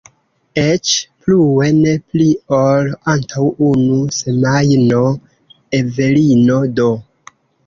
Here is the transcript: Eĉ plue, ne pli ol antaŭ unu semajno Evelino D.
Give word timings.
Eĉ 0.59 0.93
plue, 1.25 1.67
ne 1.81 1.93
pli 2.15 2.25
ol 2.61 2.89
antaŭ 3.13 3.45
unu 3.67 3.99
semajno 4.21 5.03
Evelino 5.83 6.59
D. 6.81 6.91